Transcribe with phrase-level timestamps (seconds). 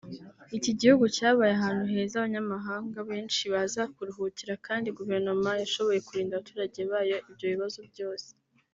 [0.57, 7.17] Iki gihugu cyabaye ahantu heza abanyamahanga benshi baza kuruhukira kandi Guverinoma yashoboye kurinda abaturage bayo
[7.29, 8.27] ibyo bibazo byose